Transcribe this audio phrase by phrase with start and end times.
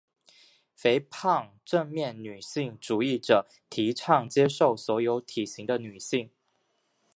[0.73, 6.31] 肥胖正面女性主义者提倡接受所有体型的女性。